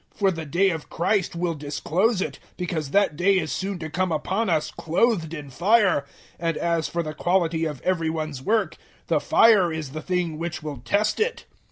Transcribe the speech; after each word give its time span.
For 0.15 0.31
the 0.31 0.47
day 0.47 0.71
of 0.71 0.89
Christ 0.89 1.35
will 1.35 1.53
disclose 1.53 2.23
it, 2.23 2.39
because 2.57 2.89
that 2.89 3.15
day 3.15 3.37
is 3.37 3.51
soon 3.51 3.77
to 3.77 3.87
come 3.91 4.11
upon 4.11 4.49
us 4.49 4.71
clothed 4.71 5.31
in 5.31 5.51
fire, 5.51 6.05
and 6.39 6.57
as 6.57 6.87
for 6.87 7.03
the 7.03 7.13
quality 7.13 7.65
of 7.65 7.81
every 7.81 8.09
one's 8.09 8.41
work 8.41 8.77
the 9.09 9.19
fire 9.19 9.71
is 9.71 9.91
the 9.91 10.01
thing 10.01 10.39
which 10.39 10.63
will 10.63 10.77
test 10.77 11.19
it. 11.19 11.45